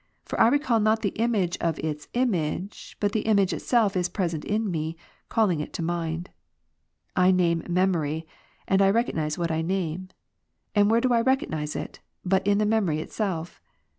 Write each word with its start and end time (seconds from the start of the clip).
For 0.25 0.39
I 0.41 0.47
recal 0.47 0.79
not 0.81 1.03
the 1.03 1.13
image 1.19 1.57
of 1.61 1.77
its 1.77 2.07
image, 2.15 2.97
but 2.99 3.11
the 3.11 3.19
image 3.19 3.53
itself 3.53 3.95
is 3.95 4.09
present 4.09 4.41
to 4.47 4.57
me, 4.57 4.97
calling 5.29 5.59
it 5.59 5.73
to 5.73 5.83
mind. 5.83 6.31
I 7.15 7.29
name 7.29 7.61
memory, 7.69 8.25
and 8.67 8.81
I 8.81 8.89
recognize 8.89 9.37
what 9.37 9.51
I 9.51 9.61
name. 9.61 10.07
And 10.73 10.89
where 10.89 11.01
do 11.01 11.13
I 11.13 11.21
recognize 11.21 11.75
it, 11.75 11.99
but 12.25 12.47
in 12.47 12.57
the 12.57 12.65
memory 12.65 12.97
itself 12.97 13.61